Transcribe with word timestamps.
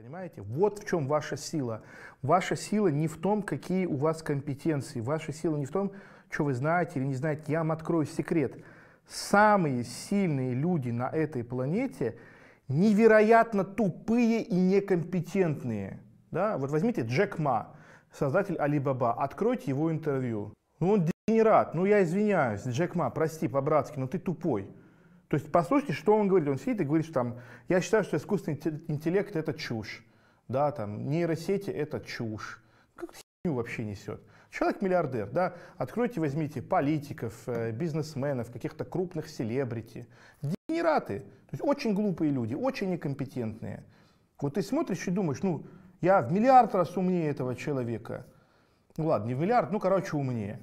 Понимаете? 0.00 0.40
Вот 0.40 0.78
в 0.78 0.88
чем 0.88 1.06
ваша 1.06 1.36
сила. 1.36 1.82
Ваша 2.22 2.56
сила 2.56 2.88
не 2.88 3.06
в 3.06 3.18
том, 3.18 3.42
какие 3.42 3.84
у 3.84 3.96
вас 3.96 4.22
компетенции. 4.22 5.02
Ваша 5.02 5.30
сила 5.30 5.58
не 5.58 5.66
в 5.66 5.70
том, 5.70 5.92
что 6.30 6.44
вы 6.44 6.54
знаете 6.54 6.92
или 6.98 7.04
не 7.04 7.14
знаете. 7.14 7.42
Я 7.48 7.58
вам 7.58 7.72
открою 7.72 8.06
секрет. 8.06 8.56
Самые 9.06 9.84
сильные 9.84 10.54
люди 10.54 10.88
на 10.88 11.10
этой 11.10 11.44
планете 11.44 12.16
невероятно 12.66 13.62
тупые 13.62 14.42
и 14.42 14.54
некомпетентные. 14.54 16.00
Да? 16.30 16.56
Вот 16.56 16.70
возьмите 16.70 17.02
Джек 17.02 17.38
Ма, 17.38 17.76
создатель 18.10 18.56
Алибаба, 18.56 19.12
откройте 19.12 19.64
его 19.66 19.92
интервью. 19.92 20.54
Ну, 20.78 20.92
он 20.92 21.10
дегенерат, 21.28 21.74
ну 21.74 21.84
я 21.84 22.02
извиняюсь, 22.02 22.66
Джек 22.66 22.94
Ма, 22.94 23.10
прости 23.10 23.48
по-братски, 23.48 23.98
но 23.98 24.06
ты 24.06 24.18
тупой. 24.18 24.66
То 25.30 25.36
есть 25.36 25.52
послушайте, 25.52 25.92
что 25.92 26.16
он 26.16 26.26
говорит. 26.26 26.48
Он 26.48 26.58
сидит 26.58 26.80
и 26.80 26.84
говорит, 26.84 27.10
там, 27.12 27.38
я 27.68 27.80
считаю, 27.80 28.02
что 28.02 28.16
искусственный 28.16 28.58
интеллект 28.88 29.36
это 29.36 29.54
чушь. 29.54 30.04
Да, 30.48 30.72
там, 30.72 31.08
нейросети 31.08 31.70
это 31.70 32.00
чушь. 32.00 32.60
Как 32.96 33.10
херню 33.14 33.56
вообще 33.56 33.84
несет. 33.84 34.20
Человек 34.50 34.82
миллиардер, 34.82 35.30
да, 35.30 35.54
откройте, 35.76 36.18
возьмите 36.18 36.60
политиков, 36.60 37.32
э, 37.46 37.70
бизнесменов, 37.70 38.50
каких-то 38.50 38.84
крупных 38.84 39.28
селебрити. 39.28 40.08
Дегенераты, 40.42 41.20
то 41.20 41.52
есть 41.52 41.62
очень 41.62 41.94
глупые 41.94 42.32
люди, 42.32 42.54
очень 42.54 42.90
некомпетентные. 42.90 43.84
Вот 44.40 44.54
ты 44.54 44.62
смотришь 44.62 45.06
и 45.06 45.12
думаешь, 45.12 45.44
ну, 45.44 45.64
я 46.00 46.22
в 46.22 46.32
миллиард 46.32 46.74
раз 46.74 46.96
умнее 46.96 47.30
этого 47.30 47.54
человека. 47.54 48.26
Ну 48.96 49.06
ладно, 49.06 49.28
не 49.28 49.34
в 49.34 49.38
миллиард, 49.38 49.70
ну, 49.70 49.78
короче, 49.78 50.16
умнее. 50.16 50.58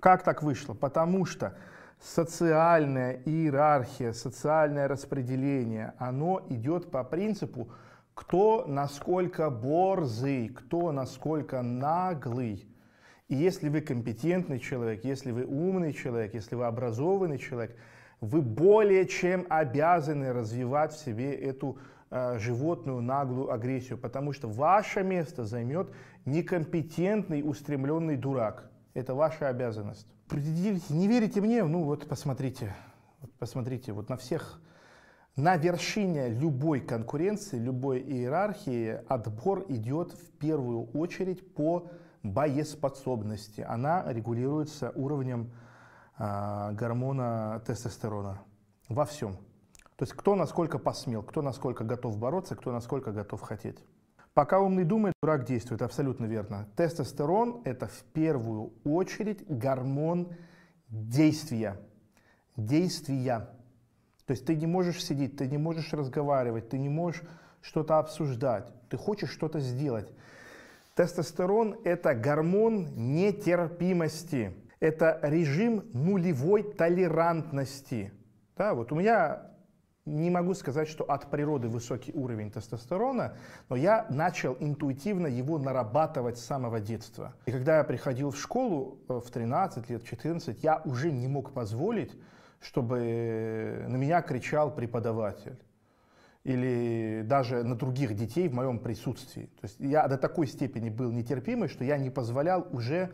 Как 0.00 0.24
так 0.24 0.42
вышло? 0.42 0.74
Потому 0.74 1.24
что 1.24 1.56
социальная 2.02 3.22
иерархия, 3.24 4.12
социальное 4.12 4.88
распределение, 4.88 5.94
оно 5.98 6.44
идет 6.48 6.90
по 6.90 7.04
принципу, 7.04 7.70
кто 8.14 8.64
насколько 8.66 9.50
борзый, 9.50 10.48
кто 10.48 10.90
насколько 10.92 11.62
наглый. 11.62 12.66
И 13.28 13.36
если 13.36 13.68
вы 13.68 13.80
компетентный 13.80 14.58
человек, 14.58 15.04
если 15.04 15.30
вы 15.30 15.46
умный 15.46 15.92
человек, 15.92 16.34
если 16.34 16.56
вы 16.56 16.66
образованный 16.66 17.38
человек, 17.38 17.76
вы 18.20 18.42
более 18.42 19.06
чем 19.06 19.46
обязаны 19.48 20.32
развивать 20.32 20.92
в 20.92 21.04
себе 21.04 21.32
эту 21.32 21.78
э, 22.10 22.38
животную 22.38 23.00
наглую 23.00 23.50
агрессию, 23.50 23.96
потому 23.96 24.32
что 24.32 24.48
ваше 24.48 25.02
место 25.02 25.44
займет 25.44 25.88
некомпетентный, 26.24 27.42
устремленный 27.42 28.16
дурак. 28.16 28.71
Это 28.94 29.14
ваша 29.14 29.48
обязанность. 29.48 30.06
Не 30.30 31.08
верите 31.08 31.40
мне? 31.40 31.64
Ну 31.64 31.84
вот 31.84 32.06
посмотрите, 32.08 32.74
вот 33.20 33.32
посмотрите, 33.38 33.92
вот 33.92 34.08
на 34.08 34.16
всех, 34.16 34.60
на 35.36 35.56
вершине 35.56 36.28
любой 36.28 36.80
конкуренции, 36.80 37.58
любой 37.58 38.00
иерархии 38.00 39.00
отбор 39.08 39.64
идет 39.68 40.12
в 40.12 40.30
первую 40.38 40.90
очередь 40.90 41.54
по 41.54 41.90
боеспособности. 42.22 43.62
Она 43.62 44.04
регулируется 44.12 44.92
уровнем 44.94 45.52
э, 46.18 46.72
гормона 46.72 47.62
тестостерона 47.66 48.42
во 48.88 49.06
всем. 49.06 49.36
То 49.96 50.04
есть 50.04 50.12
кто 50.12 50.34
насколько 50.34 50.78
посмел, 50.78 51.22
кто 51.22 51.42
насколько 51.42 51.84
готов 51.84 52.18
бороться, 52.18 52.56
кто 52.56 52.72
насколько 52.72 53.12
готов 53.12 53.40
хотеть. 53.40 53.78
Пока 54.34 54.60
умный 54.60 54.84
думает, 54.84 55.14
дурак 55.22 55.44
действует, 55.44 55.82
абсолютно 55.82 56.24
верно. 56.24 56.66
Тестостерон– 56.74 57.60
это 57.64 57.86
в 57.86 58.02
первую 58.14 58.72
очередь 58.82 59.46
гормон 59.46 60.34
действия. 60.88 61.76
Действия. 62.56 63.50
То 64.26 64.30
есть 64.32 64.46
ты 64.46 64.56
не 64.56 64.66
можешь 64.66 65.04
сидеть, 65.04 65.36
ты 65.36 65.46
не 65.46 65.58
можешь 65.58 65.92
разговаривать, 65.92 66.70
ты 66.70 66.78
не 66.78 66.88
можешь 66.88 67.22
что-то 67.60 67.98
обсуждать, 67.98 68.72
ты 68.88 68.96
хочешь 68.96 69.30
что-то 69.30 69.60
сделать. 69.60 70.10
Тестостерон– 70.94 71.76
это 71.84 72.14
гормон 72.14 72.88
нетерпимости, 72.96 74.54
это 74.80 75.18
режим 75.22 75.84
нулевой 75.92 76.62
толерантности. 76.62 78.12
Да, 78.56 78.74
вот 78.74 78.92
у 78.92 78.94
меня 78.94 79.51
не 80.04 80.30
могу 80.30 80.54
сказать, 80.54 80.88
что 80.88 81.04
от 81.04 81.30
природы 81.30 81.68
высокий 81.68 82.12
уровень 82.12 82.50
тестостерона, 82.50 83.36
но 83.68 83.76
я 83.76 84.06
начал 84.10 84.56
интуитивно 84.58 85.28
его 85.28 85.58
нарабатывать 85.58 86.38
с 86.38 86.44
самого 86.44 86.80
детства. 86.80 87.34
И 87.46 87.52
когда 87.52 87.78
я 87.78 87.84
приходил 87.84 88.30
в 88.30 88.38
школу 88.38 88.98
э, 89.08 89.20
в 89.24 89.30
13 89.30 89.90
лет, 89.90 90.04
14, 90.04 90.62
я 90.62 90.82
уже 90.84 91.12
не 91.12 91.28
мог 91.28 91.52
позволить, 91.52 92.12
чтобы 92.60 93.84
на 93.88 93.96
меня 93.96 94.22
кричал 94.22 94.74
преподаватель 94.74 95.58
или 96.44 97.22
даже 97.24 97.62
на 97.62 97.76
других 97.76 98.16
детей 98.16 98.48
в 98.48 98.54
моем 98.54 98.80
присутствии. 98.80 99.46
То 99.60 99.66
есть 99.66 99.78
я 99.78 100.08
до 100.08 100.18
такой 100.18 100.48
степени 100.48 100.90
был 100.90 101.12
нетерпимый, 101.12 101.68
что 101.68 101.84
я 101.84 101.96
не 101.98 102.10
позволял 102.10 102.66
уже 102.72 103.12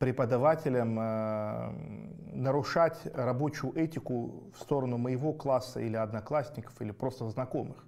преподавателям 0.00 0.98
э, 0.98 1.72
нарушать 2.32 2.98
рабочую 3.12 3.78
этику 3.78 4.50
в 4.54 4.62
сторону 4.62 4.96
моего 4.96 5.34
класса 5.34 5.80
или 5.80 5.94
одноклассников, 5.94 6.72
или 6.80 6.90
просто 6.90 7.28
знакомых. 7.28 7.84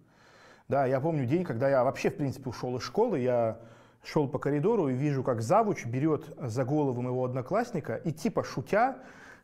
Да, 0.68 0.84
я 0.84 1.00
помню 1.00 1.24
день, 1.24 1.42
когда 1.42 1.70
я 1.70 1.82
вообще, 1.82 2.10
в 2.10 2.18
принципе, 2.18 2.50
ушел 2.50 2.76
из 2.76 2.82
школы, 2.82 3.18
я 3.18 3.58
шел 4.04 4.28
по 4.28 4.38
коридору 4.38 4.90
и 4.90 4.92
вижу, 4.92 5.24
как 5.24 5.40
завуч 5.40 5.86
берет 5.86 6.26
за 6.38 6.66
голову 6.66 7.00
моего 7.00 7.24
одноклассника 7.24 7.96
и 7.96 8.12
типа 8.12 8.44
шутя 8.44 8.98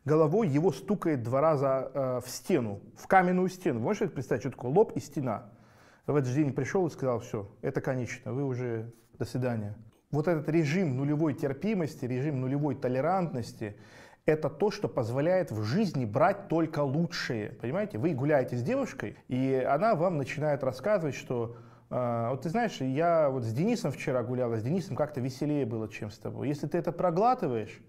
головой 0.05 0.49
его 0.49 0.71
стукает 0.71 1.23
два 1.23 1.41
раза 1.41 1.91
э, 1.95 2.21
в 2.23 2.29
стену, 2.29 2.83
в 2.99 3.07
каменную 3.07 3.49
стену. 3.49 3.81
Можете 3.81 4.09
представить, 4.09 4.43
что 4.43 4.51
такое 4.51 4.71
лоб 4.71 4.93
и 4.95 5.01
стена? 5.01 5.51
В 6.07 6.15
этот 6.15 6.29
же 6.29 6.35
день 6.35 6.53
пришел 6.53 6.87
и 6.87 6.91
сказал, 6.91 7.21
все, 7.21 7.49
это 7.63 7.81
конечно, 7.81 8.35
вы 8.35 8.45
уже, 8.45 8.93
до 9.19 9.25
свидания 9.25 9.75
вот 10.11 10.29
этот 10.29 10.49
режим 10.49 10.97
нулевой 10.97 11.35
терпимости, 11.35 12.05
режим 12.05 12.41
нулевой 12.41 12.75
толерантности, 12.75 13.77
это 14.25 14.51
то, 14.51 14.71
что 14.71 14.89
позволяет 14.89 15.51
в 15.51 15.63
жизни 15.63 16.05
брать 16.05 16.49
только 16.49 16.81
лучшее. 16.81 17.53
Понимаете, 17.61 17.99
вы 17.99 18.13
гуляете 18.13 18.57
с 18.57 18.63
девушкой, 18.63 19.17
и 19.29 19.55
она 19.55 19.95
вам 19.95 20.19
начинает 20.19 20.63
рассказывать, 20.63 21.15
что 21.15 21.57
э, 21.91 22.29
вот 22.31 22.43
ты 22.43 22.51
знаешь, 22.51 22.81
я 22.81 23.31
вот 23.31 23.45
с 23.45 23.53
Денисом 23.53 23.91
вчера 23.91 24.23
гуляла, 24.23 24.59
с 24.59 24.63
Денисом 24.63 24.97
как-то 24.97 25.21
веселее 25.21 25.65
было, 25.65 25.89
чем 25.89 26.11
с 26.11 26.19
тобой. 26.19 26.49
Если 26.49 26.67
ты 26.67 26.79
это 26.79 26.93
проглатываешь, 26.93 27.81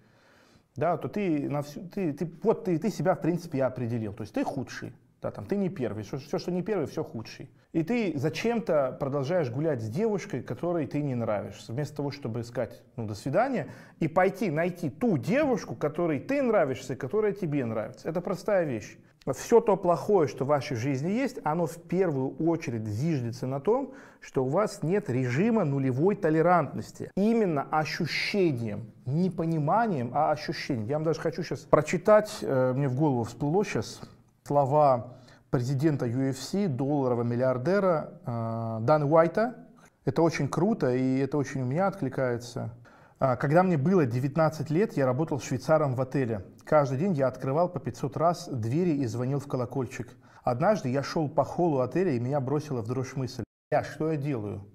да, 0.76 0.98
то 0.98 1.10
ты, 1.10 1.50
на 1.50 1.62
всю, 1.62 1.82
ты, 1.90 2.14
ты, 2.14 2.32
вот 2.42 2.64
ты, 2.66 2.78
ты 2.78 2.90
себя 2.90 3.16
в 3.16 3.22
принципе 3.22 3.64
определил. 3.64 4.14
То 4.14 4.22
есть 4.22 4.34
ты 4.34 4.44
худший. 4.46 4.94
Да, 5.22 5.32
там, 5.32 5.46
ты 5.46 5.58
не 5.58 5.68
первый, 5.68 6.04
все, 6.04 6.18
все, 6.18 6.40
что 6.40 6.52
не 6.52 6.62
первый, 6.62 6.88
все 6.88 7.04
худший. 7.04 7.50
И 7.74 7.84
ты 7.84 8.14
зачем-то 8.16 8.96
продолжаешь 9.00 9.50
гулять 9.52 9.82
с 9.82 9.90
девушкой, 9.90 10.42
которой 10.42 10.88
ты 10.88 11.02
не 11.02 11.14
нравишься, 11.14 11.74
вместо 11.74 11.98
того, 11.98 12.12
чтобы 12.12 12.44
сказать 12.44 12.82
ну, 12.96 13.06
«до 13.06 13.14
свидания» 13.16 13.68
и 14.00 14.08
пойти 14.08 14.50
найти 14.50 14.90
ту 14.90 15.18
девушку, 15.18 15.76
которой 15.76 16.20
ты 16.20 16.42
нравишься 16.42 16.96
которая 16.96 17.34
тебе 17.34 17.66
нравится. 17.66 18.08
Это 18.08 18.22
простая 18.22 18.66
вещь. 18.66 18.98
Все 19.34 19.60
то 19.60 19.76
плохое, 19.76 20.28
что 20.28 20.46
в 20.46 20.48
вашей 20.48 20.78
жизни 20.78 21.12
есть, 21.12 21.40
оно 21.44 21.68
в 21.68 21.76
первую 21.76 22.36
очередь 22.38 22.88
зиждется 22.88 23.46
на 23.46 23.60
том, 23.60 23.94
что 24.22 24.46
у 24.46 24.48
вас 24.48 24.82
нет 24.82 25.10
режима 25.10 25.66
нулевой 25.66 26.16
толерантности. 26.16 27.12
Именно 27.16 27.68
ощущением, 27.70 28.92
не 29.06 29.30
пониманием, 29.30 30.12
а 30.14 30.32
ощущением. 30.32 30.88
Я 30.88 30.96
вам 30.96 31.04
даже 31.04 31.20
хочу 31.20 31.44
сейчас 31.44 31.60
прочитать, 31.60 32.40
э, 32.42 32.74
мне 32.74 32.88
в 32.88 32.96
голову 32.96 33.24
всплыло 33.24 33.64
сейчас, 33.64 34.02
слова 34.50 35.14
президента 35.52 36.08
UFC, 36.08 36.68
долларового 36.68 37.22
миллиардера 37.22 38.20
э, 38.26 38.80
Дана 38.82 39.06
Уайта. 39.06 39.68
Это 40.06 40.24
очень 40.24 40.48
круто, 40.48 40.92
и 40.92 41.20
это 41.20 41.38
очень 41.38 41.62
у 41.62 41.66
меня 41.66 41.86
откликается. 41.86 42.74
А, 43.20 43.36
когда 43.36 43.62
мне 43.62 43.78
было 43.78 44.08
19 44.08 44.72
лет, 44.72 44.98
я 44.98 45.06
работал 45.06 45.40
швейцаром 45.40 45.94
в 45.94 46.02
отеле. 46.02 46.46
Каждый 46.64 46.98
день 46.98 47.14
я 47.14 47.28
открывал 47.28 47.70
по 47.70 47.80
500 47.80 48.18
раз 48.18 48.50
двери 48.52 48.96
и 48.96 49.06
звонил 49.06 49.40
в 49.40 49.46
колокольчик. 49.46 50.18
Однажды 50.42 50.90
я 50.90 51.04
шел 51.04 51.30
по 51.30 51.44
холлу 51.44 51.82
отеля, 51.82 52.14
и 52.14 52.20
меня 52.20 52.40
бросила 52.40 52.82
в 52.82 52.88
дрожь 52.88 53.16
мысль. 53.16 53.44
Я, 53.70 53.84
что 53.84 54.12
я 54.12 54.18
делаю? 54.18 54.66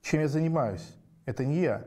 Чем 0.00 0.22
я 0.22 0.28
занимаюсь? 0.28 0.96
Это 1.26 1.44
не 1.44 1.60
я. 1.60 1.84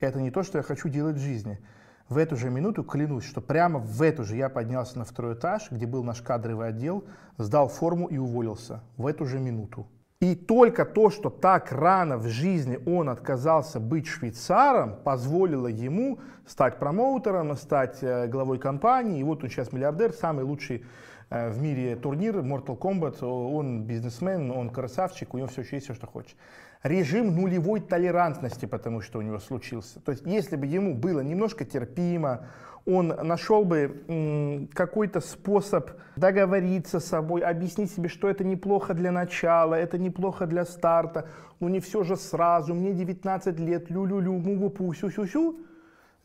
Это 0.00 0.22
не 0.22 0.30
то, 0.30 0.42
что 0.42 0.56
я 0.56 0.62
хочу 0.62 0.88
делать 0.88 1.16
в 1.16 1.20
жизни. 1.20 1.60
В 2.08 2.18
эту 2.18 2.36
же 2.36 2.50
минуту 2.50 2.84
клянусь, 2.84 3.24
что 3.24 3.40
прямо 3.40 3.80
в 3.80 4.00
эту 4.00 4.22
же 4.22 4.36
я 4.36 4.48
поднялся 4.48 4.96
на 4.98 5.04
второй 5.04 5.34
этаж, 5.34 5.72
где 5.72 5.86
был 5.86 6.04
наш 6.04 6.22
кадровый 6.22 6.68
отдел, 6.68 7.04
сдал 7.36 7.68
форму 7.68 8.06
и 8.06 8.16
уволился. 8.16 8.80
В 8.96 9.06
эту 9.06 9.26
же 9.26 9.40
минуту. 9.40 9.88
И 10.20 10.34
только 10.34 10.84
то, 10.84 11.10
что 11.10 11.30
так 11.30 11.72
рано 11.72 12.16
в 12.16 12.26
жизни 12.28 12.78
он 12.86 13.10
отказался 13.10 13.80
быть 13.80 14.06
швейцаром, 14.06 14.96
позволило 15.02 15.66
ему 15.66 16.20
стать 16.46 16.78
промоутером, 16.78 17.54
стать 17.56 17.98
э, 18.02 18.28
главой 18.28 18.58
компании. 18.58 19.20
И 19.20 19.24
вот 19.24 19.42
он 19.42 19.50
сейчас 19.50 19.72
миллиардер, 19.72 20.12
самый 20.12 20.44
лучший 20.44 20.86
э, 21.28 21.50
в 21.50 21.60
мире 21.60 21.96
турнир 21.96 22.36
Mortal 22.36 22.78
Kombat, 22.78 23.22
он 23.24 23.84
бизнесмен, 23.84 24.52
он 24.52 24.70
красавчик, 24.70 25.34
у 25.34 25.38
него 25.38 25.48
все 25.48 25.62
есть, 25.70 25.84
все, 25.84 25.94
что 25.94 26.06
хочет. 26.06 26.36
Режим 26.82 27.34
нулевой 27.34 27.80
толерантности, 27.80 28.66
потому 28.66 29.00
что 29.00 29.18
у 29.18 29.22
него 29.22 29.38
случился. 29.38 30.00
То 30.00 30.12
есть, 30.12 30.24
если 30.26 30.56
бы 30.56 30.66
ему 30.66 30.94
было 30.94 31.20
немножко 31.20 31.64
терпимо, 31.64 32.46
он 32.86 33.08
нашел 33.08 33.64
бы 33.64 34.68
какой-то 34.72 35.20
способ 35.20 35.90
договориться 36.14 37.00
с 37.00 37.06
собой, 37.06 37.40
объяснить 37.40 37.90
себе, 37.90 38.08
что 38.08 38.28
это 38.28 38.44
неплохо 38.44 38.94
для 38.94 39.10
начала, 39.10 39.74
это 39.74 39.98
неплохо 39.98 40.46
для 40.46 40.64
старта, 40.64 41.28
ну 41.58 41.68
не 41.68 41.80
все 41.80 42.04
же 42.04 42.16
сразу, 42.16 42.74
мне 42.74 42.92
19 42.92 43.58
лет, 43.58 43.90
лю-лю-лю, 43.90 44.34
му-му-пу, 44.34 44.94
сю-сю-сю, 44.94 45.56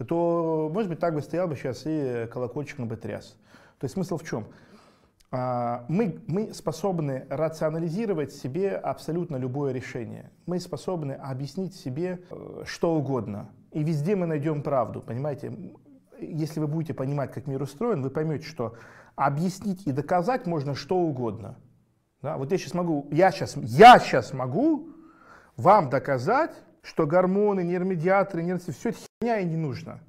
то, 0.07 0.69
может 0.71 0.89
быть, 0.89 0.99
так 0.99 1.15
бы 1.15 1.21
стоял 1.21 1.47
бы 1.47 1.55
сейчас 1.55 1.83
и 1.85 2.27
колокольчиком 2.31 2.87
бы 2.87 2.95
тряс. 2.95 3.37
То 3.79 3.85
есть 3.85 3.95
смысл 3.95 4.17
в 4.17 4.23
чем? 4.23 4.45
А, 5.33 5.85
мы, 5.87 6.19
мы 6.27 6.53
способны 6.53 7.25
рационализировать 7.29 8.33
себе 8.33 8.75
абсолютно 8.75 9.37
любое 9.37 9.71
решение. 9.71 10.29
Мы 10.45 10.59
способны 10.59 11.13
объяснить 11.13 11.73
себе 11.73 12.19
э, 12.29 12.63
что 12.65 12.95
угодно. 12.95 13.49
И 13.71 13.81
везде 13.81 14.17
мы 14.17 14.25
найдем 14.25 14.61
правду, 14.61 15.01
понимаете? 15.01 15.53
Если 16.19 16.59
вы 16.59 16.67
будете 16.67 16.93
понимать, 16.93 17.31
как 17.31 17.47
мир 17.47 17.61
устроен, 17.61 18.01
вы 18.01 18.09
поймете, 18.09 18.45
что 18.45 18.75
объяснить 19.15 19.87
и 19.87 19.93
доказать 19.93 20.45
можно 20.45 20.75
что 20.75 20.97
угодно. 20.97 21.57
Да? 22.21 22.37
Вот 22.37 22.51
я 22.51 22.57
сейчас 22.57 22.73
могу, 22.73 23.07
я 23.11 23.31
сейчас, 23.31 23.55
я 23.55 23.99
сейчас 23.99 24.33
могу 24.33 24.89
вам 25.55 25.89
доказать, 25.89 26.51
что 26.81 27.07
гормоны, 27.07 27.63
нейромедиаторы, 27.63 28.43
нейроцепции, 28.43 28.73
все 28.73 28.89
это 28.89 28.99
херня 29.21 29.39
и 29.39 29.45
не 29.45 29.55
нужно. 29.55 30.01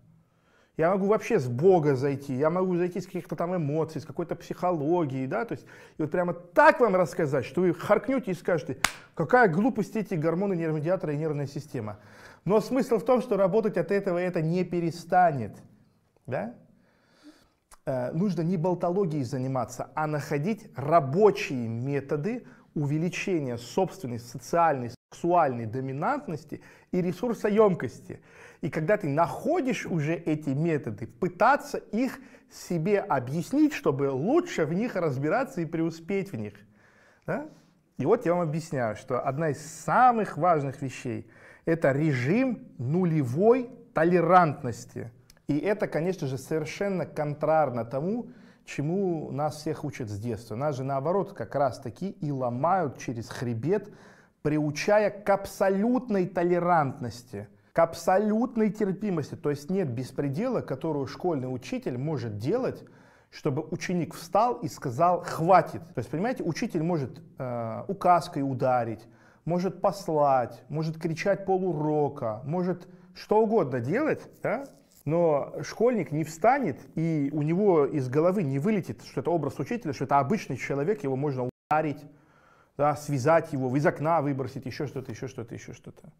Я 0.78 0.90
могу 0.90 1.06
вообще 1.06 1.38
с 1.38 1.48
Бога 1.48 1.96
зайти, 1.96 2.34
я 2.34 2.48
могу 2.48 2.76
зайти 2.76 3.00
с 3.00 3.06
каких-то 3.06 3.36
там 3.36 3.54
эмоций, 3.54 4.00
с 4.00 4.06
какой-то 4.06 4.34
психологии, 4.34 5.26
да, 5.26 5.44
то 5.44 5.52
есть, 5.52 5.66
и 5.98 6.02
вот 6.02 6.10
прямо 6.10 6.32
так 6.32 6.80
вам 6.80 6.96
рассказать, 6.96 7.44
что 7.44 7.60
вы 7.60 7.74
харкнете 7.74 8.30
и 8.30 8.34
скажете, 8.34 8.78
какая 9.14 9.48
глупость 9.48 9.96
эти 9.96 10.14
гормоны, 10.14 10.54
нейромедиаторы 10.54 11.14
и 11.14 11.18
нервная 11.18 11.46
система. 11.46 11.98
Но 12.46 12.60
смысл 12.60 12.96
в 12.96 13.04
том, 13.04 13.20
что 13.20 13.36
работать 13.36 13.76
от 13.76 13.90
этого 13.90 14.16
это 14.16 14.40
не 14.40 14.64
перестанет, 14.64 15.56
да. 16.26 16.54
Э, 17.84 18.10
нужно 18.12 18.40
не 18.40 18.56
болтологией 18.56 19.24
заниматься, 19.24 19.90
а 19.94 20.06
находить 20.06 20.70
рабочие 20.74 21.68
методы 21.68 22.46
увеличения 22.74 23.58
собственной 23.58 24.20
социальной, 24.20 24.90
сексуальной 25.12 25.66
доминантности 25.66 26.62
и 26.90 27.02
ресурсоемкости. 27.02 28.20
И 28.60 28.70
когда 28.70 28.96
ты 28.96 29.08
находишь 29.08 29.86
уже 29.86 30.14
эти 30.14 30.50
методы, 30.50 31.06
пытаться 31.06 31.78
их 31.78 32.18
себе 32.50 33.00
объяснить, 33.00 33.72
чтобы 33.72 34.10
лучше 34.10 34.64
в 34.64 34.72
них 34.72 34.96
разбираться 34.96 35.60
и 35.60 35.66
преуспеть 35.66 36.32
в 36.32 36.36
них. 36.36 36.54
Да? 37.26 37.48
И 37.98 38.06
вот 38.06 38.26
я 38.26 38.34
вам 38.34 38.48
объясняю, 38.48 38.96
что 38.96 39.20
одна 39.20 39.50
из 39.50 39.64
самых 39.64 40.36
важных 40.36 40.80
вещей– 40.82 41.30
это 41.64 41.92
режим 41.92 42.68
нулевой 42.78 43.70
толерантности. 43.94 45.10
И 45.46 45.58
это, 45.58 45.86
конечно 45.86 46.26
же, 46.26 46.38
совершенно 46.38 47.04
контрарно 47.04 47.84
тому, 47.84 48.30
чему 48.64 49.30
нас 49.32 49.56
всех 49.56 49.84
учат 49.84 50.08
с 50.08 50.18
детства. 50.18 50.54
Нас 50.54 50.76
же 50.76 50.84
наоборот 50.84 51.32
как 51.32 51.54
раз 51.54 51.80
таки 51.80 52.10
и 52.10 52.30
ломают 52.30 52.98
через 52.98 53.28
хребет, 53.28 53.92
приучая 54.42 55.10
к 55.10 55.28
абсолютной 55.30 56.26
толерантности, 56.26 57.48
к 57.72 57.78
абсолютной 57.78 58.70
терпимости. 58.70 59.34
То 59.34 59.50
есть 59.50 59.70
нет 59.70 59.88
беспредела, 59.88 60.60
которую 60.60 61.06
школьный 61.06 61.52
учитель 61.52 61.96
может 61.96 62.38
делать, 62.38 62.84
чтобы 63.30 63.62
ученик 63.70 64.14
встал 64.14 64.54
и 64.56 64.68
сказал 64.68 65.22
«хватит». 65.22 65.80
То 65.94 65.98
есть, 65.98 66.10
понимаете, 66.10 66.42
учитель 66.42 66.82
может 66.82 67.22
э, 67.38 67.84
указкой 67.88 68.42
ударить, 68.42 69.06
может 69.46 69.80
послать, 69.80 70.62
может 70.68 70.98
кричать 71.00 71.46
полурока, 71.46 72.42
может 72.44 72.86
что 73.14 73.40
угодно 73.42 73.80
делать, 73.80 74.22
да? 74.42 74.66
Но 75.04 75.54
школьник 75.62 76.12
не 76.12 76.24
встанет, 76.24 76.78
и 76.94 77.30
у 77.32 77.42
него 77.42 77.86
из 77.86 78.08
головы 78.08 78.42
не 78.44 78.58
вылетит, 78.58 79.02
что 79.02 79.20
это 79.20 79.30
образ 79.30 79.58
учителя, 79.58 79.92
что 79.92 80.04
это 80.04 80.18
обычный 80.18 80.56
человек, 80.56 81.02
его 81.02 81.16
можно 81.16 81.48
ударить, 81.70 82.04
да, 82.76 82.96
связать 82.96 83.52
его, 83.52 83.74
из 83.76 83.86
окна 83.86 84.20
выбросить, 84.22 84.66
еще 84.66 84.86
что-то, 84.86 85.12
еще 85.12 85.28
что-то, 85.28 85.54
еще 85.54 85.72
что-то. 85.72 86.12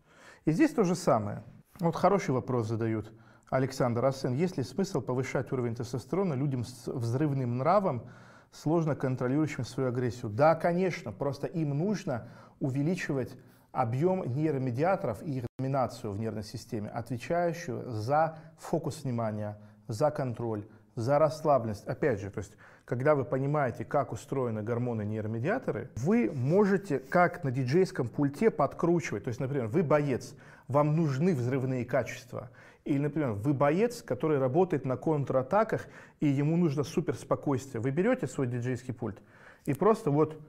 И 0.44 0.52
здесь 0.52 0.72
то 0.72 0.84
же 0.84 0.94
самое. 0.94 1.43
Вот 1.81 1.96
хороший 1.96 2.31
вопрос 2.31 2.69
задают. 2.69 3.12
Александр 3.50 4.04
Асен, 4.04 4.34
есть 4.34 4.56
ли 4.56 4.62
смысл 4.62 5.00
повышать 5.00 5.52
уровень 5.52 5.75
тестостерона 5.75 6.34
людям 6.34 6.64
с 6.64 6.87
взрывным 6.87 7.58
нравом, 7.58 8.08
сложно 8.50 8.94
контролирующим 8.94 9.64
свою 9.64 9.90
агрессию? 9.90 10.31
Да, 10.31 10.54
конечно, 10.54 11.12
просто 11.12 11.46
им 11.46 11.70
нужно 11.76 12.28
увеличивать 12.60 13.37
объем 13.72 14.22
нейромедиаторов 14.25 15.22
и 15.22 15.38
их 15.38 15.46
доминацию 15.58 16.12
в 16.12 16.19
нервной 16.19 16.44
системе, 16.44 16.88
отвечающую 16.90 17.90
за 17.90 18.38
фокус 18.58 19.05
внимания, 19.05 19.58
за 19.88 20.10
контроль, 20.10 20.66
за 20.94 21.18
расслабленность. 21.18 21.86
Опять 21.86 22.20
же, 22.20 22.30
то 22.30 22.38
есть, 22.38 22.56
когда 22.84 23.14
вы 23.14 23.24
понимаете, 23.24 23.84
как 23.84 24.12
устроены 24.12 24.62
гормоны 24.62 25.04
нейромедиаторы, 25.04 25.90
вы 25.96 26.30
можете, 26.32 26.98
как 26.98 27.44
на 27.44 27.50
диджейском 27.50 28.08
пульте, 28.08 28.50
подкручивать. 28.50 29.24
То 29.24 29.28
есть, 29.28 29.40
например, 29.40 29.66
вы 29.68 29.82
боец, 29.82 30.34
вам 30.68 30.96
нужны 30.96 31.34
взрывные 31.34 31.84
качества. 31.84 32.50
Или, 32.84 32.98
например, 32.98 33.32
вы 33.32 33.54
боец, 33.54 34.02
который 34.02 34.38
работает 34.38 34.84
на 34.84 34.96
контратаках, 34.96 35.86
и 36.20 36.26
ему 36.26 36.56
нужно 36.56 36.82
суперспокойствие. 36.82 37.80
Вы 37.80 37.90
берете 37.90 38.26
свой 38.26 38.46
диджейский 38.46 38.92
пульт 38.92 39.22
и 39.64 39.74
просто 39.74 40.10
вот 40.10 40.40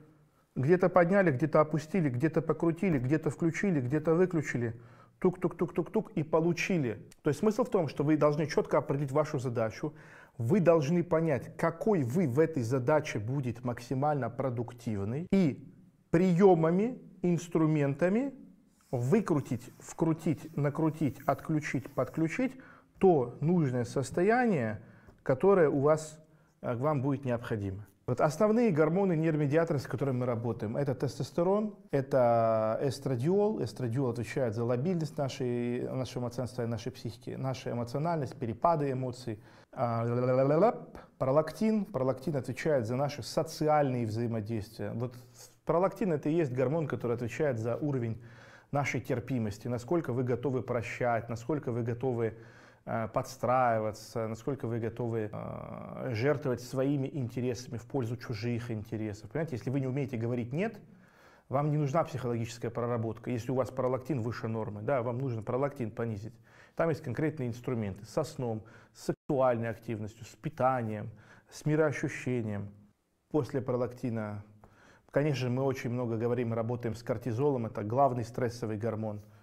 где-то 0.55 0.89
подняли, 0.89 1.31
где-то 1.31 1.61
опустили, 1.61 2.09
где-то 2.09 2.41
покрутили, 2.41 2.99
где-то 2.99 3.29
включили, 3.29 3.81
где-то 3.81 4.13
выключили. 4.13 4.73
Тук-тук-тук-тук-тук 5.19 6.11
и 6.11 6.23
получили. 6.23 7.07
То 7.21 7.29
есть 7.29 7.39
смысл 7.39 7.63
в 7.63 7.69
том, 7.69 7.87
что 7.87 8.03
вы 8.03 8.17
должны 8.17 8.47
четко 8.47 8.77
определить 8.79 9.11
вашу 9.11 9.39
задачу. 9.39 9.93
Вы 10.37 10.59
должны 10.59 11.03
понять, 11.03 11.55
какой 11.57 12.03
вы 12.03 12.27
в 12.27 12.39
этой 12.39 12.63
задаче 12.63 13.19
будет 13.19 13.63
максимально 13.63 14.29
продуктивный. 14.29 15.27
И 15.31 15.71
приемами, 16.09 17.01
инструментами 17.21 18.33
выкрутить, 18.91 19.71
вкрутить, 19.79 20.55
накрутить, 20.55 21.19
отключить, 21.25 21.89
подключить 21.91 22.53
то 22.99 23.37
нужное 23.41 23.85
состояние, 23.85 24.81
которое 25.23 25.69
у 25.69 25.79
вас, 25.79 26.19
э, 26.61 26.75
вам 26.75 27.01
будет 27.01 27.25
необходимо. 27.25 27.85
Вот 28.05 28.19
основные 28.19 28.71
гормоны, 28.71 29.15
нейромедиаторы, 29.15 29.79
с 29.79 29.87
которыми 29.87 30.17
мы 30.17 30.25
работаем, 30.25 30.75
это 30.75 30.93
тестостерон, 30.93 31.73
это 31.91 32.77
эстрадиол. 32.81 33.63
Эстрадиол 33.63 34.09
отвечает 34.09 34.55
за 34.55 34.65
лобильность 34.65 35.17
нашей, 35.17 35.87
нашего 35.87 36.23
эмоционального 36.23 36.67
нашей 36.67 36.91
психики, 36.91 37.35
наша 37.37 37.71
эмоциональность, 37.71 38.35
перепады 38.35 38.91
эмоций. 38.91 39.39
А, 39.71 40.05
пролактин. 41.17 41.85
Пролактин 41.85 42.35
отвечает 42.35 42.85
за 42.87 42.97
наши 42.97 43.23
социальные 43.23 44.05
взаимодействия. 44.05 44.91
Вот 44.91 45.15
пролактин 45.65 46.11
это 46.11 46.27
и 46.27 46.33
есть 46.33 46.51
гормон, 46.51 46.87
который 46.87 47.15
отвечает 47.15 47.57
за 47.57 47.77
уровень 47.77 48.21
нашей 48.71 48.99
терпимости, 48.99 49.69
насколько 49.69 50.11
вы 50.11 50.23
готовы 50.23 50.61
прощать, 50.61 51.29
насколько 51.29 51.71
вы 51.71 51.83
готовы 51.83 52.35
подстраиваться, 52.85 54.27
насколько 54.27 54.67
вы 54.67 54.79
готовы 54.79 55.29
э, 55.31 56.09
жертвовать 56.13 56.61
своими 56.61 57.07
интересами 57.07 57.77
в 57.77 57.85
пользу 57.85 58.17
чужих 58.17 58.71
интересов. 58.71 59.31
Понимаете, 59.31 59.55
если 59.55 59.69
вы 59.69 59.79
не 59.79 59.87
умеете 59.87 60.17
говорить 60.17 60.51
«нет», 60.51 60.77
вам 61.47 61.71
не 61.71 61.77
нужна 61.77 62.03
психологическая 62.03 62.71
проработка. 62.71 63.29
Если 63.29 63.51
у 63.51 63.55
вас 63.55 63.69
пролактин 63.69 64.21
выше 64.21 64.47
нормы, 64.47 64.81
да, 64.81 65.01
вам 65.01 65.19
нужно 65.19 65.43
пролактин 65.43 65.91
понизить. 65.91 66.33
Там 66.75 66.89
есть 66.89 67.01
конкретные 67.01 67.47
инструменты 67.47 68.05
со 68.05 68.23
сном, 68.23 68.63
с 68.93 69.05
сексуальной 69.05 69.69
активностью, 69.69 70.25
с 70.25 70.35
питанием, 70.35 71.09
с 71.49 71.65
мироощущением. 71.65 72.69
После 73.31 73.61
пролактина, 73.61 74.43
конечно 75.11 75.49
мы 75.49 75.63
очень 75.63 75.89
много 75.89 76.17
говорим 76.17 76.53
работаем 76.53 76.95
с 76.95 77.03
кортизолом, 77.03 77.65
это 77.65 77.83
главный 77.83 78.25
стрессовый 78.25 78.77
гормон– 78.77 79.21
Э, 79.31 79.41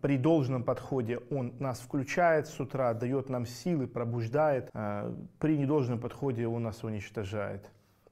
при 0.00 0.18
должном 0.18 0.64
подходе 0.64 1.18
он 1.30 1.54
нас 1.58 1.80
включает 1.80 2.46
с 2.46 2.60
утра, 2.60 2.92
дает 2.94 3.28
нам 3.28 3.46
силы, 3.46 3.86
пробуждает. 3.86 4.68
Э, 4.74 5.14
при 5.38 5.56
недолжном 5.56 6.00
подходе 6.00 6.46
он 6.46 6.64
нас 6.64 6.84
уничтожает. 6.84 7.70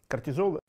Кортизол. 0.09 0.61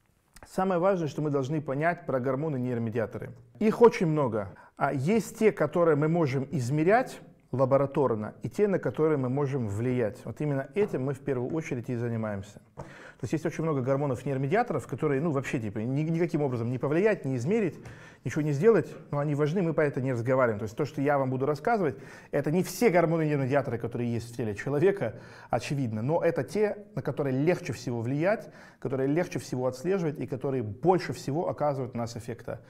Самое 0.45 0.79
важное, 0.79 1.07
что 1.07 1.21
мы 1.21 1.29
должны 1.29 1.61
понять 1.61 2.05
про 2.05 2.19
гормоны 2.19 2.57
нейромедиаторы. 2.57 3.31
Их 3.59 3.81
очень 3.81 4.07
много. 4.07 4.49
А 4.75 4.91
есть 4.91 5.37
те, 5.37 5.51
которые 5.51 5.95
мы 5.95 6.07
можем 6.07 6.47
измерять, 6.51 7.21
лабораторно, 7.51 8.33
и 8.43 8.49
те, 8.49 8.67
на 8.67 8.79
которые 8.79 9.17
мы 9.17 9.29
можем 9.29 9.67
влиять. 9.67 10.19
Вот 10.23 10.39
именно 10.39 10.69
этим 10.73 11.03
мы 11.03 11.13
в 11.13 11.19
первую 11.19 11.51
очередь 11.53 11.89
и 11.89 11.95
занимаемся. 11.95 12.61
То 12.75 13.25
есть 13.25 13.33
есть 13.33 13.45
очень 13.45 13.63
много 13.63 13.81
гормонов 13.81 14.25
нейромедиаторов, 14.25 14.87
которые, 14.87 15.21
ну, 15.21 15.31
вообще, 15.31 15.59
типа, 15.59 15.79
ни, 15.79 16.01
никаким 16.01 16.41
образом 16.41 16.71
не 16.71 16.79
повлиять, 16.79 17.23
не 17.23 17.35
измерить, 17.35 17.77
ничего 18.23 18.41
не 18.41 18.51
сделать, 18.51 18.89
но 19.11 19.19
они 19.19 19.35
важны, 19.35 19.61
мы 19.61 19.73
по 19.73 19.81
этому 19.81 20.05
не 20.05 20.13
разговариваем. 20.13 20.59
То 20.59 20.63
есть 20.63 20.75
то, 20.75 20.85
что 20.85 21.01
я 21.01 21.19
вам 21.19 21.29
буду 21.29 21.45
рассказывать, 21.45 21.97
это 22.31 22.51
не 22.51 22.63
все 22.63 22.89
гормоны 22.89 23.25
нейромедиаторы, 23.25 23.77
которые 23.77 24.11
есть 24.11 24.33
в 24.33 24.35
теле 24.35 24.55
человека, 24.55 25.19
очевидно, 25.49 26.01
но 26.01 26.23
это 26.23 26.43
те, 26.43 26.77
на 26.95 27.01
которые 27.01 27.37
легче 27.37 27.73
всего 27.73 28.01
влиять, 28.01 28.49
которые 28.79 29.07
легче 29.07 29.39
всего 29.39 29.67
отслеживать 29.67 30.19
и 30.19 30.25
которые 30.25 30.63
больше 30.63 31.13
всего 31.13 31.47
оказывают 31.49 31.93
на 31.93 32.01
нас 32.01 32.17
эффекта. 32.17 32.61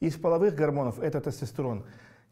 Из 0.00 0.14
половых 0.14 0.54
гормонов 0.54 1.00
это 1.00 1.20
тестостерон. 1.20 1.84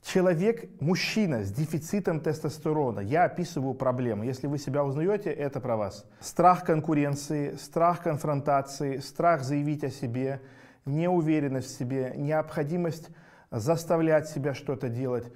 Человек, 0.07 0.71
мужчина 0.81 1.43
с 1.43 1.51
дефицитом 1.51 2.21
тестостерона, 2.21 3.01
я 3.01 3.25
описываю 3.25 3.75
проблему. 3.75 4.23
Если 4.23 4.47
вы 4.47 4.57
себя 4.57 4.85
узнаете, 4.85 5.31
это 5.31 5.59
про 5.59 5.77
вас. 5.77 6.07
Страх 6.21 6.65
конкуренции, 6.65 7.57
страх 7.57 8.05
конфронтации, 8.05 8.99
страх 8.99 9.43
заявить 9.43 9.83
о 9.83 9.91
себе, 9.91 10.41
неуверенность 10.85 11.75
в 11.75 11.77
себе, 11.77 12.13
необходимость 12.17 13.09
заставлять 13.51 14.29
себя 14.29 14.55
что-то 14.55 14.89
делать, 14.89 15.33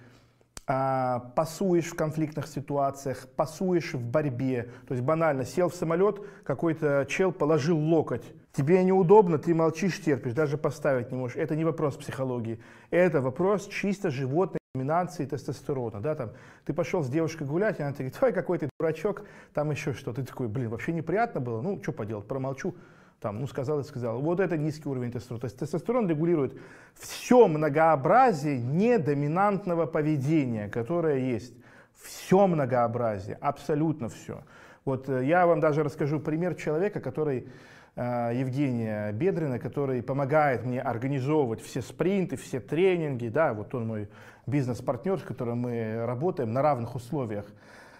а, 0.68 1.32
пасуешь 1.34 1.86
в 1.86 1.96
конфликтных 1.96 2.46
ситуациях, 2.46 3.26
пасуешь 3.34 3.94
в 3.94 4.08
борьбе. 4.08 4.70
То 4.86 4.94
есть 4.94 5.04
банально, 5.04 5.44
сел 5.44 5.68
в 5.68 5.74
самолет, 5.74 6.24
какой-то 6.44 7.06
чел 7.08 7.32
положил 7.32 7.76
локоть. 7.76 8.24
Тебе 8.52 8.84
неудобно, 8.84 9.38
ты 9.38 9.52
молчишь, 9.52 10.00
терпишь, 10.00 10.32
даже 10.32 10.56
поставить 10.58 11.10
не 11.10 11.18
можешь. 11.18 11.36
Это 11.36 11.56
не 11.56 11.64
вопрос 11.64 11.96
психологии. 11.96 12.60
Это 12.90 13.20
вопрос 13.20 13.66
чисто 13.66 14.10
животной 14.10 14.59
доминации 14.74 15.26
тестостерона, 15.26 16.00
да, 16.00 16.14
там, 16.14 16.30
ты 16.64 16.72
пошел 16.72 17.02
с 17.02 17.08
девушкой 17.08 17.44
гулять, 17.44 17.80
и 17.80 17.82
она 17.82 17.92
тебе 17.92 18.04
говорит, 18.04 18.22
ой, 18.22 18.32
какой 18.32 18.58
ты 18.58 18.70
дурачок, 18.78 19.24
там 19.52 19.72
еще 19.72 19.92
что, 19.92 20.12
ты 20.12 20.22
такой, 20.22 20.46
блин, 20.46 20.68
вообще 20.68 20.92
неприятно 20.92 21.40
было, 21.40 21.60
ну, 21.60 21.82
что 21.82 21.90
поделать, 21.90 22.28
промолчу, 22.28 22.76
там, 23.18 23.40
ну, 23.40 23.48
сказал 23.48 23.80
и 23.80 23.82
сказал. 23.82 24.20
Вот 24.20 24.38
это 24.38 24.56
низкий 24.56 24.88
уровень 24.88 25.10
тестостерона. 25.10 25.40
То 25.40 25.46
есть 25.46 25.58
тестостерон 25.58 26.08
регулирует 26.08 26.56
все 26.94 27.48
многообразие 27.48 28.60
недоминантного 28.60 29.86
поведения, 29.86 30.68
которое 30.68 31.18
есть. 31.18 31.52
Все 32.00 32.46
многообразие, 32.46 33.38
абсолютно 33.40 34.08
все. 34.08 34.44
Вот 34.84 35.08
э, 35.08 35.24
я 35.24 35.46
вам 35.46 35.60
даже 35.60 35.82
расскажу 35.82 36.20
пример 36.20 36.54
человека, 36.54 37.00
который 37.00 37.48
Э, 37.96 38.30
Евгения 38.32 39.12
Бедрина, 39.12 39.58
который 39.58 40.02
помогает 40.02 40.64
мне 40.64 40.80
организовывать 40.80 41.60
все 41.60 41.82
спринты, 41.82 42.36
все 42.36 42.60
тренинги. 42.60 43.28
Да, 43.28 43.52
вот 43.52 43.74
он 43.74 43.86
мой 43.86 44.08
бизнес-партнер, 44.46 45.18
с 45.18 45.22
которым 45.22 45.58
мы 45.58 46.04
работаем 46.06 46.52
на 46.52 46.62
равных 46.62 46.94
условиях. 46.94 47.46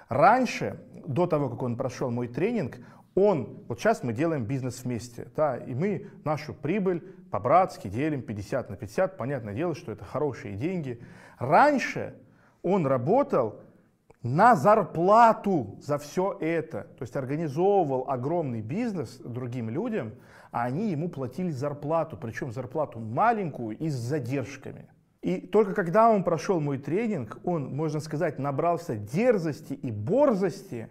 Раньше, 0.08 0.80
до 1.06 1.26
того, 1.26 1.48
как 1.48 1.62
он 1.62 1.76
прошел 1.76 2.10
мой 2.10 2.28
тренинг, 2.28 2.78
он, 3.14 3.64
вот 3.68 3.80
сейчас 3.80 4.02
мы 4.02 4.12
делаем 4.12 4.44
бизнес 4.44 4.84
вместе, 4.84 5.28
да, 5.36 5.56
и 5.56 5.74
мы 5.74 6.06
нашу 6.24 6.54
прибыль 6.54 7.00
по-братски 7.30 7.88
делим 7.88 8.22
50 8.22 8.70
на 8.70 8.76
50, 8.76 9.16
понятное 9.16 9.52
дело, 9.52 9.74
что 9.74 9.92
это 9.92 10.04
хорошие 10.04 10.54
деньги. 10.54 11.02
Раньше 11.38 12.14
он 12.62 12.86
работал 12.86 13.60
на 14.22 14.54
зарплату 14.54 15.78
за 15.80 15.98
все 15.98 16.36
это. 16.40 16.88
То 16.98 17.02
есть 17.02 17.16
организовывал 17.16 18.08
огромный 18.08 18.60
бизнес 18.60 19.18
другим 19.18 19.70
людям, 19.70 20.12
а 20.50 20.64
они 20.64 20.90
ему 20.90 21.08
платили 21.08 21.50
зарплату, 21.50 22.16
причем 22.16 22.52
зарплату 22.52 22.98
маленькую 22.98 23.78
и 23.78 23.88
с 23.88 23.94
задержками. 23.94 24.88
И 25.22 25.38
только 25.38 25.74
когда 25.74 26.10
он 26.10 26.24
прошел 26.24 26.60
мой 26.60 26.78
тренинг, 26.78 27.38
он, 27.44 27.74
можно 27.74 28.00
сказать, 28.00 28.38
набрался 28.38 28.96
дерзости 28.96 29.74
и 29.74 29.90
борзости, 29.90 30.88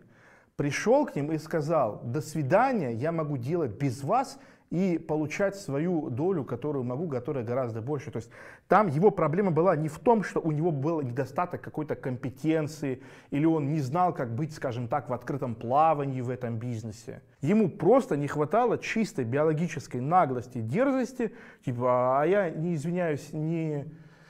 пришел 0.55 1.05
к 1.05 1.15
ним 1.15 1.31
и 1.31 1.38
сказал, 1.38 2.01
до 2.03 2.21
свидания, 2.21 2.91
я 2.93 3.12
могу 3.12 3.38
делать 3.38 3.71
без 3.71 4.03
вас 4.03 4.39
и 4.69 4.99
получать 4.99 5.55
свою 5.55 6.09
долю, 6.09 6.43
которую 6.43 6.83
могу, 6.83 7.07
которая 7.07 7.43
гораздо 7.43 7.81
больше. 7.81 8.11
То 8.11 8.17
есть 8.17 8.29
там 8.67 8.88
его 8.88 9.09
проблема 9.09 9.51
была 9.51 9.75
не 9.75 9.88
в 9.89 9.97
том, 9.99 10.23
что 10.23 10.39
у 10.39 10.51
него 10.51 10.71
был 10.71 11.01
недостаток 11.01 11.61
какой-то 11.61 11.95
компетенции, 11.95 13.01
или 13.31 13.45
он 13.45 13.71
не 13.71 13.79
знал, 13.79 14.13
как 14.13 14.35
быть, 14.35 14.53
скажем 14.53 14.88
так, 14.88 15.09
в 15.09 15.13
открытом 15.13 15.55
плавании 15.55 16.21
в 16.21 16.29
этом 16.29 16.59
бизнесе. 16.59 17.21
Ему 17.41 17.69
просто 17.69 18.15
не 18.15 18.27
хватало 18.27 18.77
чистой 18.77 19.25
биологической 19.25 20.01
наглости, 20.01 20.59
дерзости, 20.59 21.33
типа, 21.65 22.21
а 22.21 22.25
я, 22.25 22.49
не 22.49 22.75
извиняюсь, 22.75 23.33
не 23.33 23.85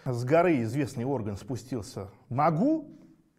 с 0.06 0.24
горы 0.24 0.62
известный 0.62 1.04
орган 1.04 1.36
спустился. 1.36 2.10
Могу, 2.30 2.88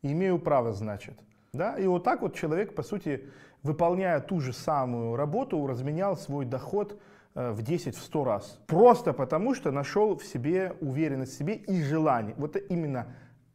имею 0.02 0.38
право, 0.38 0.72
значит. 0.72 1.18
Да? 1.52 1.76
И 1.76 1.86
вот 1.86 2.04
так 2.04 2.22
вот 2.22 2.34
человек, 2.34 2.74
по 2.74 2.82
сути, 2.82 3.28
выполняя 3.62 4.20
ту 4.20 4.40
же 4.40 4.52
самую 4.52 5.16
работу, 5.16 5.66
разменял 5.66 6.16
свой 6.16 6.44
доход 6.44 7.00
э, 7.34 7.50
в 7.50 7.62
10, 7.62 7.96
в 7.96 8.02
100 8.02 8.24
раз. 8.24 8.60
Просто 8.66 9.12
потому, 9.12 9.54
что 9.54 9.70
нашел 9.70 10.16
в 10.16 10.24
себе 10.24 10.74
уверенность 10.80 11.34
в 11.34 11.38
себе 11.38 11.54
и 11.54 11.82
желание. 11.82 12.34
Вот 12.36 12.56
именно 12.68 13.08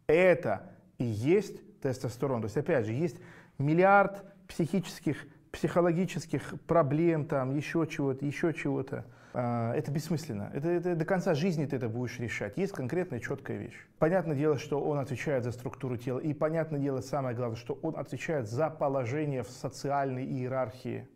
это 0.08 0.64
и 0.98 1.06
есть 1.06 1.62
тестостерон. 1.82 2.42
То 2.42 2.46
есть, 2.46 2.58
опять 2.58 2.86
же, 2.86 2.94
есть 2.94 3.18
миллиард 3.58 4.24
психических, 4.48 5.26
психологических 5.52 6.56
проблем, 6.68 7.26
там, 7.26 7.56
еще 7.56 7.88
чего-то, 7.90 8.26
еще 8.26 8.54
чего-то. 8.54 9.06
А, 9.38 9.74
это 9.74 9.92
бессмысленно. 9.92 10.50
Это, 10.54 10.70
это 10.70 10.96
до 10.96 11.04
конца 11.04 11.34
жизни 11.34 11.66
ты 11.66 11.76
это 11.76 11.90
будешь 11.90 12.18
решать. 12.20 12.58
Есть 12.58 12.72
конкретная 12.72 13.20
четкая 13.20 13.58
вещь. 13.58 13.76
Понятное 14.00 14.36
дело, 14.36 14.58
что 14.58 14.82
он 14.82 14.98
отвечает 14.98 15.44
за 15.44 15.52
структуру 15.52 15.98
тела. 15.98 16.20
И 16.20 16.34
понятное 16.34 16.80
дело, 16.80 17.02
самое 17.02 17.36
главное, 17.36 17.58
что 17.58 17.74
он 17.82 17.98
отвечает 17.98 18.48
за 18.48 18.70
положение 18.70 19.44
в 19.44 19.50
социальной 19.50 20.26
иерархии. 20.26 21.10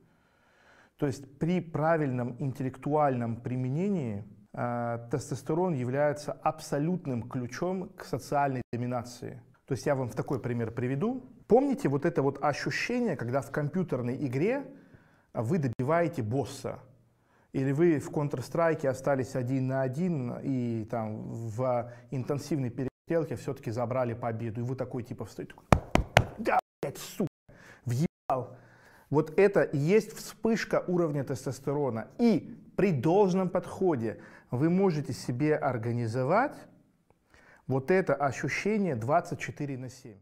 То 0.97 1.07
есть 1.07 1.39
при 1.39 1.61
правильном 1.61 2.35
интеллектуальном 2.39 3.37
применении 3.37 4.25
э, 4.53 5.07
тестостерон 5.09 5.73
является 5.73 6.33
абсолютным 6.33 7.23
ключом 7.29 7.87
к 7.95 8.03
социальной 8.03 8.63
доминации. 8.73 9.41
То 9.65 9.75
есть 9.75 9.85
я 9.85 9.95
вам 9.95 10.09
в 10.09 10.15
такой 10.15 10.41
пример 10.41 10.71
приведу. 10.71 11.23
Помните 11.47 11.87
вот 11.87 12.03
это 12.05 12.21
вот 12.21 12.43
ощущение, 12.43 13.15
когда 13.15 13.39
в 13.39 13.49
компьютерной 13.49 14.17
игре 14.25 14.65
вы 15.33 15.57
добиваете 15.57 16.21
босса? 16.21 16.79
Или 17.51 17.71
вы 17.71 17.99
в 17.99 18.09
Counter-Strike 18.09 18.87
остались 18.87 19.35
один 19.35 19.67
на 19.67 19.81
один 19.81 20.37
и 20.43 20.85
там 20.85 21.23
в 21.31 21.91
интенсивной 22.11 22.69
перестрелке 22.69 23.35
все-таки 23.35 23.71
забрали 23.71 24.13
победу, 24.13 24.61
и 24.61 24.63
вы 24.63 24.75
такой 24.75 25.03
типа 25.03 25.25
встаете, 25.25 25.53
да, 26.37 26.59
блядь, 26.81 26.97
сука, 26.97 27.29
въебал. 27.85 28.55
Вот 29.09 29.39
это 29.39 29.63
и 29.63 29.77
есть 29.77 30.13
вспышка 30.13 30.83
уровня 30.87 31.23
тестостерона. 31.23 32.07
И 32.19 32.55
при 32.77 32.91
должном 32.91 33.49
подходе 33.49 34.19
вы 34.51 34.69
можете 34.69 35.13
себе 35.13 35.55
организовать 35.55 36.55
вот 37.65 37.89
это 37.89 38.13
ощущение 38.13 38.95
24 38.95 39.77
на 39.77 39.89
7. 39.89 40.19